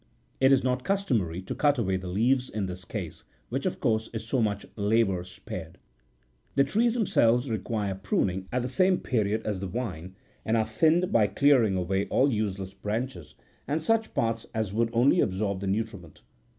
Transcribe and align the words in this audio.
It 0.39 0.51
is 0.51 0.63
not 0.63 0.83
customary 0.83 1.43
to 1.43 1.53
cut 1.53 1.77
away 1.77 1.95
the 1.95 2.07
leaves 2.07 2.49
in 2.49 2.65
this 2.65 2.85
case, 2.85 3.23
which, 3.49 3.67
of 3.67 3.79
course, 3.79 4.09
is 4.13 4.25
so 4.25 4.41
much 4.41 4.65
labour 4.75 5.23
spared. 5.23 5.77
The 6.55 6.63
trees 6.63 6.95
themselves 6.95 7.51
require 7.51 7.93
pruning 7.93 8.47
at 8.51 8.63
the 8.63 8.67
same 8.67 8.97
period 8.97 9.45
as 9.45 9.59
the 9.59 9.67
vine, 9.67 10.15
and 10.43 10.57
are 10.57 10.65
thinned 10.65 11.11
by 11.11 11.27
clearing 11.27 11.75
away 11.75 12.07
all 12.07 12.31
useless 12.31 12.73
branches, 12.73 13.35
and 13.67 13.79
such 13.79 14.15
parts 14.15 14.47
as 14.55 14.73
would 14.73 14.89
only 14.91 15.19
absorb 15.19 15.59
the 15.59 15.67
nutriment. 15.67 16.23